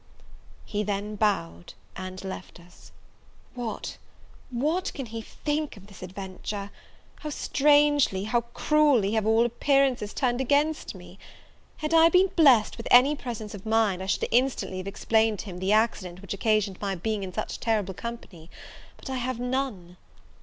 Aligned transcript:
He 0.65 0.81
then 0.81 1.15
bowed 1.15 1.75
and 1.95 2.23
left 2.23 2.59
us. 2.59 2.91
What, 3.53 3.99
what 4.49 4.91
can 4.95 5.05
he 5.05 5.21
think 5.21 5.77
of 5.77 5.85
this 5.85 6.01
adventure! 6.01 6.71
how 7.17 7.29
strangely 7.29 8.23
how 8.23 8.41
cruelly 8.55 9.11
have 9.13 9.27
all 9.27 9.45
appearances 9.45 10.11
turned 10.15 10.41
against 10.41 10.95
me! 10.95 11.19
Had 11.77 11.93
I 11.93 12.09
been 12.09 12.31
blessed 12.35 12.77
with 12.77 12.87
any 12.89 13.15
presence 13.15 13.53
of 13.53 13.63
mind, 13.63 14.01
I 14.01 14.07
should 14.07 14.27
instantly 14.31 14.77
have 14.79 14.87
explained 14.87 15.37
to 15.41 15.45
him 15.45 15.59
the 15.59 15.71
accident 15.73 16.23
which 16.23 16.33
occasioned 16.33 16.81
my 16.81 16.95
being 16.95 17.21
in 17.21 17.31
such 17.31 17.59
terrible 17.59 17.93
company: 17.93 18.49
but 18.97 19.07
I 19.07 19.17
have 19.17 19.39
none! 19.39 19.97